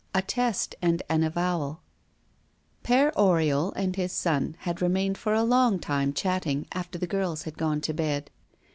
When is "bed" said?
7.93-8.31